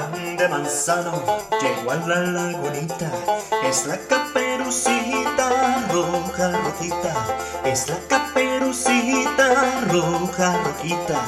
Juan 0.00 0.36
de 0.36 0.48
Manzano 0.48 1.22
llegó 1.60 1.92
a 1.92 1.96
la 1.96 2.20
lagunita. 2.20 3.12
Es 3.62 3.86
la 3.86 3.96
caperucita 3.96 5.86
roja, 5.92 6.50
rojita. 6.50 7.14
Es 7.64 7.88
la 7.88 7.96
caperucita 8.08 9.82
roja, 9.82 10.62
rojita. 10.64 11.24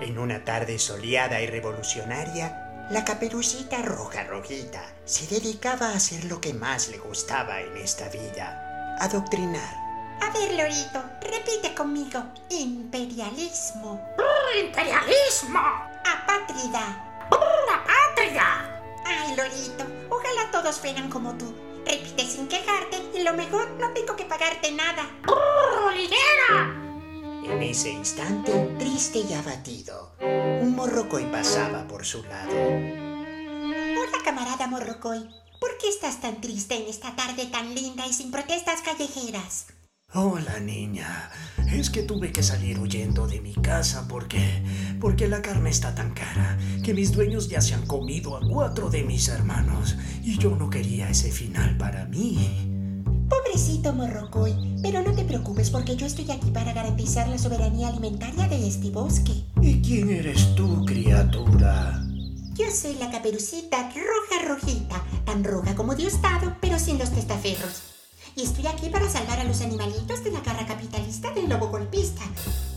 En 0.00 0.18
una 0.18 0.42
tarde 0.42 0.78
soleada 0.78 1.40
y 1.42 1.46
revolucionaria, 1.46 2.86
la 2.90 3.04
caperucita 3.04 3.82
roja 3.82 4.24
rojita 4.24 4.82
se 5.04 5.26
dedicaba 5.26 5.90
a 5.90 5.96
hacer 5.96 6.24
lo 6.24 6.40
que 6.40 6.54
más 6.54 6.88
le 6.88 6.96
gustaba 6.98 7.60
en 7.60 7.76
esta 7.76 8.08
vida, 8.08 8.96
adoctrinar. 9.00 9.82
A 10.22 10.30
ver, 10.30 10.52
Lorito, 10.52 11.02
repite 11.20 11.74
conmigo. 11.74 12.22
Imperialismo. 12.48 14.11
¡Imperialismo! 14.58 15.60
Apátrida. 16.04 17.26
¡Apátrida! 17.72 18.80
Ay, 19.04 19.34
Lorito, 19.36 19.84
ojalá 20.10 20.50
todos 20.50 20.78
fueran 20.78 21.08
como 21.08 21.34
tú. 21.38 21.54
Repite 21.86 22.26
sin 22.26 22.48
quejarte 22.48 22.98
y 23.14 23.22
lo 23.22 23.32
mejor 23.32 23.70
no 23.72 23.90
tengo 23.92 24.14
que 24.14 24.24
pagarte 24.24 24.70
nada. 24.72 25.08
¡Lidera! 25.94 26.78
En 27.44 27.62
ese 27.62 27.90
instante, 27.90 28.52
triste 28.78 29.18
y 29.18 29.34
abatido, 29.34 30.14
un 30.20 30.76
morrocoy 30.76 31.24
pasaba 31.30 31.86
por 31.88 32.04
su 32.04 32.22
lado. 32.22 32.52
Hola, 32.52 34.18
camarada 34.24 34.66
Morrocoy. 34.66 35.28
¿Por 35.60 35.76
qué 35.78 35.88
estás 35.88 36.20
tan 36.20 36.40
triste 36.40 36.76
en 36.76 36.88
esta 36.88 37.16
tarde 37.16 37.46
tan 37.46 37.74
linda 37.74 38.06
y 38.06 38.12
sin 38.12 38.30
protestas 38.30 38.82
callejeras? 38.82 39.66
Hola 40.14 40.60
niña, 40.60 41.30
es 41.72 41.88
que 41.88 42.02
tuve 42.02 42.32
que 42.32 42.42
salir 42.42 42.78
huyendo 42.78 43.26
de 43.26 43.40
mi 43.40 43.54
casa 43.54 44.06
porque 44.06 44.62
porque 45.00 45.26
la 45.26 45.40
carne 45.40 45.70
está 45.70 45.94
tan 45.94 46.12
cara 46.12 46.58
que 46.84 46.92
mis 46.92 47.12
dueños 47.12 47.48
ya 47.48 47.62
se 47.62 47.72
han 47.72 47.86
comido 47.86 48.36
a 48.36 48.46
cuatro 48.46 48.90
de 48.90 49.04
mis 49.04 49.28
hermanos 49.28 49.96
y 50.22 50.36
yo 50.36 50.54
no 50.54 50.68
quería 50.68 51.08
ese 51.08 51.32
final 51.32 51.78
para 51.78 52.04
mí. 52.04 52.36
Pobrecito 53.30 53.94
Morrocoy, 53.94 54.54
pero 54.82 55.00
no 55.00 55.14
te 55.14 55.24
preocupes 55.24 55.70
porque 55.70 55.96
yo 55.96 56.04
estoy 56.04 56.30
aquí 56.30 56.50
para 56.50 56.74
garantizar 56.74 57.26
la 57.28 57.38
soberanía 57.38 57.88
alimentaria 57.88 58.48
de 58.48 58.68
este 58.68 58.90
bosque. 58.90 59.32
¿Y 59.62 59.80
quién 59.80 60.10
eres 60.10 60.54
tú, 60.54 60.84
criatura? 60.84 62.04
Yo 62.52 62.70
soy 62.70 62.96
la 62.96 63.10
caperucita 63.10 63.88
roja 63.88 64.46
rojita, 64.46 65.02
tan 65.24 65.42
roja 65.42 65.74
como 65.74 65.94
Diosdado, 65.94 66.58
pero 66.60 66.78
sin 66.78 66.98
los 66.98 67.10
testaferros. 67.12 67.91
Y 68.34 68.42
estoy 68.42 68.66
aquí 68.66 68.88
para 68.88 69.08
salvar 69.10 69.40
a 69.40 69.44
los 69.44 69.60
animalitos 69.60 70.24
de 70.24 70.30
la 70.30 70.40
garra 70.40 70.66
capitalista 70.66 71.30
del 71.32 71.48
lobo 71.48 71.68
golpista. 71.68 72.22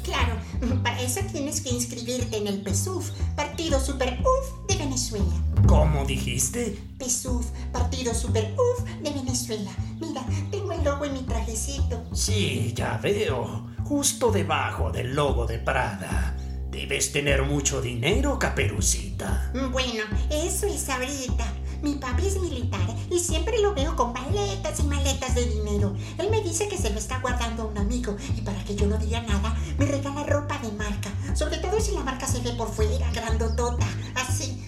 Claro, 0.03 0.35
para 0.83 1.01
eso 1.01 1.21
tienes 1.31 1.61
que 1.61 1.69
inscribirte 1.69 2.37
en 2.37 2.47
el 2.47 2.61
PSUV, 2.61 3.03
Partido 3.35 3.79
Super 3.79 4.19
UF 4.19 4.67
de 4.67 4.75
Venezuela. 4.77 5.33
¿Cómo 5.65 6.05
dijiste? 6.05 6.77
PSUV, 6.99 7.45
Partido 7.71 8.13
Super 8.13 8.53
UF 8.53 8.83
de 9.01 9.11
Venezuela. 9.11 9.71
Mira, 9.99 10.25
tengo 10.51 10.73
el 10.73 10.83
logo 10.83 11.05
en 11.05 11.13
mi 11.13 11.23
trajecito. 11.23 12.03
Sí, 12.13 12.73
ya 12.75 12.97
veo, 12.97 13.67
justo 13.83 14.31
debajo 14.31 14.91
del 14.91 15.15
logo 15.15 15.45
de 15.45 15.59
Prada. 15.59 16.35
Debes 16.69 17.13
tener 17.13 17.43
mucho 17.43 17.81
dinero, 17.81 18.37
caperucita. 18.37 19.51
Bueno, 19.71 20.03
eso 20.29 20.67
es 20.67 20.89
ahorita. 20.89 21.45
Mi 21.81 21.95
papi 21.95 22.27
es 22.27 22.39
militar 22.39 22.95
y 23.09 23.19
siempre 23.19 23.59
lo 23.61 23.73
veo 23.73 23.95
con 23.95 24.13
maletas 24.13 24.79
y 24.79 24.83
maletas 24.83 25.35
de 25.35 25.45
dinero. 25.45 25.95
Él 26.17 26.29
me 26.29 26.41
dice 26.41 26.67
que 26.67 26.77
se 26.77 26.89
lo 26.89 26.99
está 26.99 27.19
guardando 27.19 27.63
a 27.63 27.65
un 27.65 27.77
amigo 27.77 28.15
y 28.35 28.41
para 28.41 28.63
que 28.63 28.75
yo 28.75 28.87
no 28.87 28.97
diga 28.97 29.21
nada, 29.21 29.55
me 29.77 29.85
regala 29.85 30.23
ropa 30.23 30.57
de 30.59 30.71
marca. 30.71 31.11
Sobre 31.35 31.57
todo 31.57 31.79
si 31.79 31.93
la 31.93 32.03
marca 32.03 32.27
se 32.27 32.39
ve 32.41 32.53
por 32.53 32.71
fuera, 32.71 33.11
grandotota. 33.11 33.85
Así. 34.15 34.61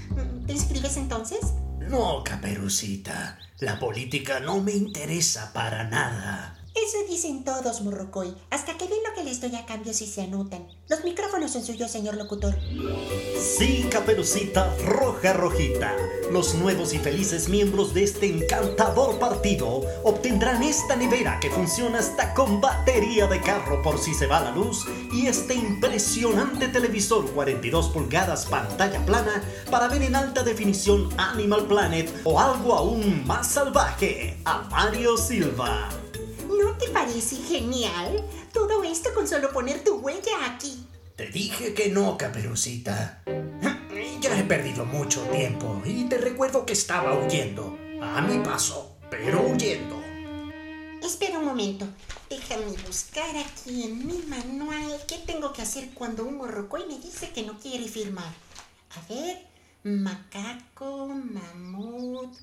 ¿Te 0.45 0.53
inscribes 0.53 0.97
entonces? 0.97 1.53
No, 1.79 2.23
caperucita, 2.23 3.39
la 3.59 3.79
política 3.79 4.39
no 4.39 4.61
me 4.61 4.73
interesa 4.73 5.53
para 5.53 5.85
nada. 5.85 6.57
Eso 6.87 6.99
dicen 7.09 7.43
todos, 7.43 7.81
Morrocoy. 7.81 8.33
Hasta 8.49 8.77
que 8.77 8.87
ven 8.87 8.99
lo 9.05 9.13
que 9.13 9.25
les 9.25 9.41
doy 9.41 9.53
a 9.57 9.65
cambio 9.65 9.93
si 9.93 10.07
se 10.07 10.21
anotan. 10.21 10.65
Los 10.87 11.03
micrófonos 11.03 11.51
son 11.51 11.61
suyos, 11.61 11.91
señor 11.91 12.15
locutor. 12.15 12.57
Sí, 13.37 13.85
caperucita 13.91 14.73
roja, 14.85 15.33
rojita. 15.33 15.93
Los 16.31 16.55
nuevos 16.55 16.93
y 16.93 16.99
felices 16.99 17.49
miembros 17.49 17.93
de 17.93 18.05
este 18.05 18.27
encantador 18.27 19.19
partido 19.19 19.81
obtendrán 20.05 20.63
esta 20.63 20.95
nevera 20.95 21.41
que 21.41 21.49
funciona 21.49 21.99
hasta 21.99 22.33
con 22.33 22.61
batería 22.61 23.27
de 23.27 23.41
carro 23.41 23.81
por 23.81 23.99
si 23.99 24.13
se 24.13 24.27
va 24.27 24.39
la 24.39 24.51
luz 24.51 24.85
y 25.11 25.27
este 25.27 25.55
impresionante 25.55 26.69
televisor 26.69 27.29
42 27.31 27.89
pulgadas 27.89 28.45
pantalla 28.45 29.05
plana 29.05 29.43
para 29.69 29.89
ver 29.89 30.03
en 30.03 30.15
alta 30.15 30.41
definición 30.41 31.09
Animal 31.17 31.67
Planet 31.67 32.09
o 32.23 32.39
algo 32.39 32.73
aún 32.75 33.27
más 33.27 33.47
salvaje 33.47 34.37
a 34.45 34.59
Mario 34.69 35.17
Silva. 35.17 35.89
¿No 36.57 36.73
te 36.77 36.89
parece 36.89 37.35
genial? 37.35 38.23
Todo 38.53 38.83
esto 38.83 39.13
con 39.13 39.27
solo 39.27 39.51
poner 39.51 39.83
tu 39.83 39.95
huella 39.95 40.45
aquí. 40.45 40.85
Te 41.15 41.27
dije 41.27 41.73
que 41.73 41.89
no, 41.89 42.17
caperucita. 42.17 43.21
Ya 44.21 44.39
he 44.39 44.43
perdido 44.43 44.85
mucho 44.85 45.21
tiempo 45.25 45.81
y 45.85 46.05
te 46.05 46.17
recuerdo 46.17 46.65
que 46.65 46.73
estaba 46.73 47.13
huyendo. 47.17 47.77
A 48.01 48.21
mi 48.21 48.39
paso, 48.39 48.97
pero 49.09 49.41
huyendo. 49.41 50.01
Espera 51.03 51.39
un 51.39 51.45
momento. 51.45 51.87
Déjame 52.29 52.65
buscar 52.85 53.35
aquí 53.37 53.83
en 53.83 54.05
mi 54.05 54.17
manual 54.27 54.99
qué 55.07 55.17
tengo 55.25 55.53
que 55.53 55.61
hacer 55.61 55.89
cuando 55.93 56.25
un 56.25 56.37
morrocoy 56.37 56.85
me 56.87 56.99
dice 56.99 57.29
que 57.29 57.43
no 57.43 57.59
quiere 57.59 57.87
firmar. 57.87 58.33
A 58.95 59.13
ver, 59.13 59.45
macaco, 59.83 61.07
mamut, 61.07 62.35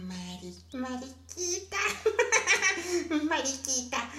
mari, 0.00 0.54
mariquita, 0.72 1.78
mariquita, 3.28 4.10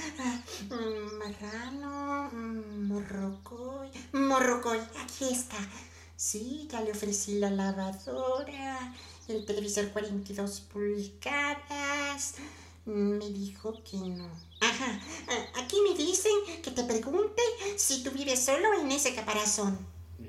mm, 0.70 1.18
marrano, 1.18 2.30
mm, 2.32 2.88
morrocoy, 2.88 3.90
morrocoy, 4.14 4.80
aquí 5.02 5.26
está. 5.32 5.58
Sí, 6.16 6.68
ya 6.72 6.82
le 6.82 6.92
ofrecí 6.92 7.40
la 7.40 7.50
lavadora, 7.50 8.94
el 9.28 9.46
televisor 9.46 9.90
42 9.90 10.62
pulgadas. 10.62 12.36
Me 12.86 13.30
dijo 13.30 13.82
que 13.84 13.98
no. 13.98 14.30
Ajá, 14.62 15.00
aquí 15.56 15.78
me 15.88 15.98
dicen 15.98 16.32
que 16.62 16.72
te 16.72 16.84
pregunte 16.84 17.42
si 17.78 18.04
tú 18.04 18.12
vives 18.12 18.44
solo 18.46 18.80
en 18.80 18.92
ese 18.92 19.14
caparazón. 19.16 19.78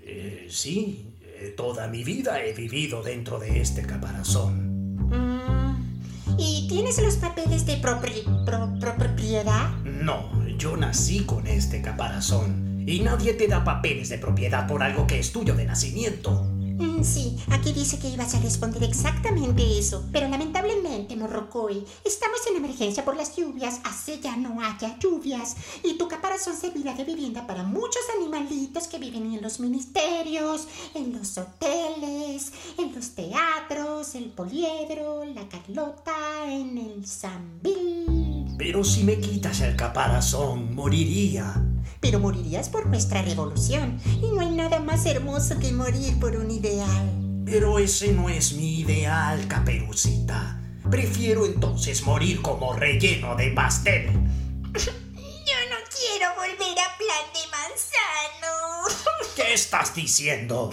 Eh, 0.02 0.48
sí, 0.50 1.14
eh, 1.22 1.54
toda 1.56 1.88
mi 1.88 2.04
vida 2.04 2.42
he 2.44 2.52
vivido 2.52 3.02
dentro 3.02 3.38
de 3.38 3.60
este 3.60 3.82
caparazón. 3.82 4.73
Mm, 5.10 6.38
¿Y 6.38 6.66
tienes 6.68 7.00
los 7.02 7.14
papeles 7.16 7.64
de 7.66 7.80
propri- 7.80 8.44
pro- 8.44 8.72
pro- 8.80 8.96
propiedad? 8.96 9.70
No, 9.84 10.30
yo 10.58 10.76
nací 10.76 11.20
con 11.24 11.46
este 11.46 11.80
caparazón. 11.82 12.84
Y 12.86 13.00
nadie 13.00 13.32
te 13.34 13.48
da 13.48 13.64
papeles 13.64 14.08
de 14.10 14.18
propiedad 14.18 14.66
por 14.66 14.82
algo 14.82 15.06
que 15.06 15.18
es 15.18 15.32
tuyo 15.32 15.54
de 15.54 15.64
nacimiento. 15.64 16.44
Mm, 16.76 17.04
sí, 17.04 17.36
aquí 17.52 17.72
dice 17.72 18.00
que 18.00 18.08
ibas 18.08 18.34
a 18.34 18.40
responder 18.40 18.82
exactamente 18.82 19.78
eso, 19.78 20.04
pero 20.12 20.28
lamentablemente, 20.28 21.14
Morrocoy, 21.14 21.84
estamos 22.04 22.40
en 22.50 22.56
emergencia 22.56 23.04
por 23.04 23.16
las 23.16 23.36
lluvias, 23.36 23.78
hace 23.84 24.18
ya 24.20 24.36
no 24.36 24.60
haya 24.60 24.98
lluvias, 24.98 25.54
y 25.84 25.96
tu 25.96 26.08
caparazón 26.08 26.56
servirá 26.56 26.92
de 26.94 27.04
vivienda 27.04 27.46
para 27.46 27.62
muchos 27.62 28.02
animalitos 28.18 28.88
que 28.88 28.98
viven 28.98 29.32
en 29.32 29.40
los 29.40 29.60
ministerios, 29.60 30.66
en 30.96 31.12
los 31.16 31.38
hoteles, 31.38 32.52
en 32.76 32.92
los 32.92 33.10
teatros, 33.14 33.83
el 34.14 34.30
poliedro, 34.30 35.24
la 35.24 35.48
Carlota, 35.48 36.12
en 36.46 36.78
el 36.78 37.06
Sambil. 37.06 38.54
Pero 38.56 38.84
si 38.84 39.02
me 39.02 39.18
quitas 39.18 39.60
el 39.60 39.76
caparazón, 39.76 40.74
moriría. 40.74 41.54
Pero 42.00 42.20
morirías 42.20 42.68
por 42.68 42.86
nuestra 42.86 43.22
revolución, 43.22 44.00
y 44.04 44.30
no 44.32 44.40
hay 44.40 44.50
nada 44.50 44.78
más 44.78 45.06
hermoso 45.06 45.58
que 45.58 45.72
morir 45.72 46.18
por 46.20 46.36
un 46.36 46.50
ideal. 46.50 47.42
Pero 47.44 47.78
ese 47.78 48.12
no 48.12 48.28
es 48.28 48.52
mi 48.52 48.80
ideal, 48.80 49.48
caperucita. 49.48 50.60
Prefiero 50.90 51.46
entonces 51.46 52.04
morir 52.04 52.40
como 52.42 52.74
relleno 52.74 53.34
de 53.36 53.50
pastel. 53.50 54.06
Yo 54.06 55.58
no 55.70 55.76
quiero 55.90 56.34
volver 56.36 56.78
a 56.78 56.96
plan 56.98 57.26
de 57.32 57.44
manzano. 57.50 59.34
¿Qué 59.36 59.54
estás 59.54 59.94
diciendo? 59.94 60.70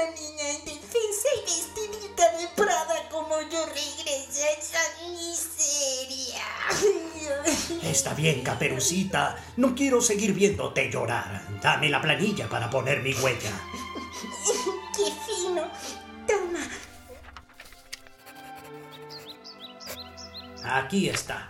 Una 0.00 0.10
niña 0.12 0.50
indefensa 0.50 1.28
y 1.36 1.40
vestidita 1.42 2.24
yo 3.50 3.66
regreso 3.66 4.44
a 4.44 4.50
esa 4.58 4.80
miseria. 5.10 6.44
Está 7.90 8.14
bien, 8.14 8.42
Caperucita. 8.42 9.36
No 9.56 9.74
quiero 9.74 10.00
seguir 10.00 10.32
viéndote 10.34 10.90
llorar. 10.90 11.42
Dame 11.62 11.88
la 11.88 12.00
planilla 12.00 12.48
para 12.48 12.70
poner 12.70 13.02
mi 13.02 13.14
huella. 13.14 13.50
¡Qué 14.96 15.12
fino! 15.26 15.70
Toma. 16.26 16.66
Aquí 20.64 21.08
está. 21.08 21.48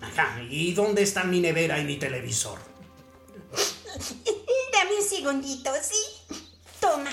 Ajá, 0.00 0.40
¿y 0.48 0.72
dónde 0.72 1.02
están 1.02 1.30
mi 1.30 1.40
nevera 1.40 1.78
y 1.78 1.84
mi 1.84 1.96
televisor? 1.96 2.58
Dame 4.72 4.96
un 4.96 5.08
segundito, 5.08 5.70
¿sí? 5.82 6.36
Toma. 6.80 7.10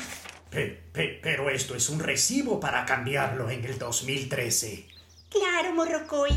Pe- 0.53 0.83
pe- 0.93 1.19
pero 1.21 1.49
esto 1.49 1.75
es 1.75 1.89
un 1.89 1.99
recibo 1.99 2.59
para 2.59 2.85
cambiarlo 2.85 3.49
en 3.49 3.65
el 3.65 3.77
2013. 3.79 4.85
Claro, 5.29 5.73
Morrocoy. 5.75 6.29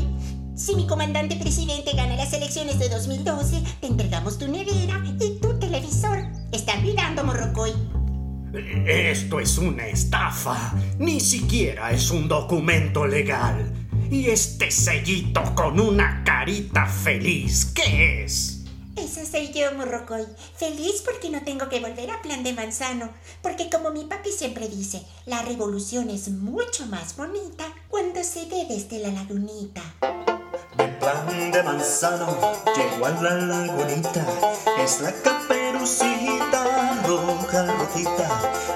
Si 0.55 0.75
mi 0.75 0.87
comandante 0.87 1.35
presidente 1.35 1.91
gana 1.95 2.15
las 2.15 2.33
elecciones 2.33 2.79
de 2.79 2.89
2012, 2.89 3.61
te 3.79 3.85
entregamos 3.87 4.39
tu 4.39 4.47
nevera 4.47 5.03
y 5.19 5.37
tu 5.39 5.59
televisor. 5.59 6.17
Están 6.51 6.81
mirando, 6.81 7.23
Morrocoy. 7.23 7.71
Esto 8.87 9.39
es 9.39 9.57
una 9.59 9.85
estafa. 9.85 10.73
Ni 10.97 11.19
siquiera 11.19 11.91
es 11.91 12.09
un 12.09 12.27
documento 12.27 13.05
legal. 13.05 13.71
Y 14.09 14.27
este 14.29 14.71
sellito 14.71 15.53
con 15.53 15.79
una 15.79 16.23
carita 16.23 16.87
feliz, 16.87 17.65
¿qué 17.75 18.23
es? 18.23 18.56
Soy 19.29 19.51
yo, 19.51 19.73
Morrocoy. 19.73 20.25
Feliz 20.55 21.01
porque 21.03 21.29
no 21.29 21.43
tengo 21.43 21.67
que 21.67 21.81
volver 21.81 22.09
a 22.11 22.21
plan 22.21 22.43
de 22.43 22.53
manzano. 22.53 23.09
Porque 23.41 23.69
como 23.69 23.91
mi 23.91 24.05
papi 24.05 24.31
siempre 24.31 24.69
dice, 24.69 25.05
la 25.25 25.41
revolución 25.41 26.09
es 26.09 26.29
mucho 26.29 26.85
más 26.85 27.17
bonita 27.17 27.65
cuando 27.89 28.23
se 28.23 28.45
ve 28.45 28.65
desde 28.69 28.99
la 28.99 29.09
lagunita. 29.09 29.81
Mi 30.77 30.87
plan 30.99 31.51
de 31.51 31.61
manzano 31.63 32.37
llegó 32.75 33.05
a 33.05 33.09
la 33.21 33.35
lagunita. 33.35 34.25
Es 34.79 35.01
la 35.01 35.11
caperucita 35.11 37.03
roja, 37.05 37.65
rojita. 37.65 38.29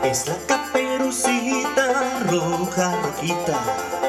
Es 0.04 0.28
la 0.28 0.36
caperucita 0.48 2.24
roja, 2.30 3.02
rojita. 3.02 4.01